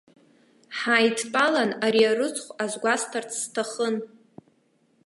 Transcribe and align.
Ҳааидтәалан 0.77 1.71
ари 1.85 2.01
арыцхә 2.09 2.51
азгәасҭарц 2.63 3.31
сҭахын. 3.41 3.95